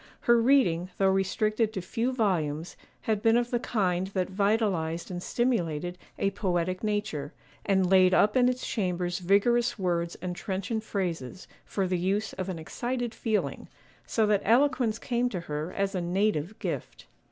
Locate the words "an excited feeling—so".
12.49-14.25